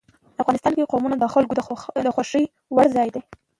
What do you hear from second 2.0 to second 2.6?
د خوښې